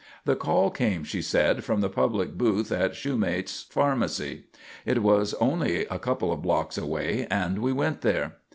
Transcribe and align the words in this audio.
The 0.25 0.35
call 0.35 0.71
came, 0.71 1.03
she 1.03 1.21
said, 1.21 1.63
from 1.63 1.81
the 1.81 1.87
public 1.87 2.35
booth 2.35 2.71
at 2.71 2.95
Shumate's 2.95 3.67
pharmacy. 3.69 4.45
It 4.83 5.03
was 5.03 5.35
only 5.35 5.85
a 5.91 5.99
couple 5.99 6.31
of 6.33 6.41
blocks 6.41 6.75
away, 6.75 7.27
and 7.29 7.59
we 7.59 7.71
went 7.71 8.01
there. 8.01 8.37